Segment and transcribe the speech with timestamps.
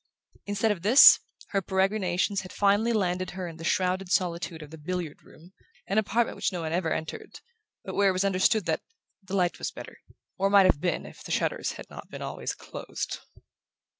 [0.47, 1.19] Instead of this,
[1.49, 5.53] her peregrinations had finally landed her in the shrouded solitude of the billiard room,
[5.85, 7.39] an apartment which no one ever entered,
[7.83, 8.81] but where it was understood that
[9.21, 9.99] "the light was better,"
[10.39, 13.19] or might have been if the shutters had not been always closed.